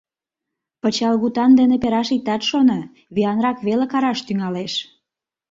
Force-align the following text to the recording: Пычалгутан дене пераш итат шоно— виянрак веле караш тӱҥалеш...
Пычалгутан 0.81 1.51
дене 1.59 1.75
пераш 1.83 2.09
итат 2.17 2.41
шоно— 2.49 2.79
виянрак 3.15 3.57
веле 3.67 3.85
караш 3.93 4.19
тӱҥалеш... 4.27 4.73